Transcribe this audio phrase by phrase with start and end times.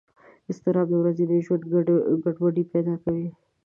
[0.49, 1.63] اضطراب د ورځني ژوند
[2.23, 3.27] ګډوډۍ پیدا کوي.